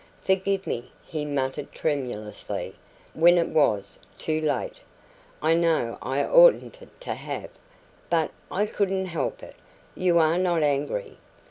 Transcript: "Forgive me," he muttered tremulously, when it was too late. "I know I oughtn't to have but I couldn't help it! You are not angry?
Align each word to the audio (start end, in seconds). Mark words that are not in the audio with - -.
"Forgive 0.19 0.65
me," 0.65 0.89
he 1.05 1.25
muttered 1.25 1.71
tremulously, 1.71 2.73
when 3.13 3.37
it 3.37 3.49
was 3.49 3.99
too 4.17 4.41
late. 4.41 4.81
"I 5.43 5.53
know 5.53 5.99
I 6.01 6.25
oughtn't 6.25 6.79
to 7.01 7.13
have 7.13 7.51
but 8.09 8.31
I 8.49 8.65
couldn't 8.65 9.05
help 9.05 9.43
it! 9.43 9.55
You 9.93 10.17
are 10.17 10.39
not 10.39 10.63
angry? 10.63 11.17